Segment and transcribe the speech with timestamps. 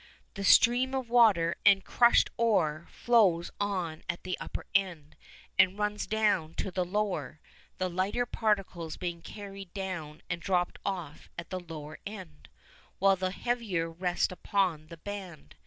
[0.33, 5.15] The stream of water and crushed ore flows on at the upper end,
[5.59, 7.39] and runs down to the lower,
[7.77, 12.49] the lighter particles being carried down and dropped off at the lower end,
[12.97, 15.53] while the heavier rest upon the band.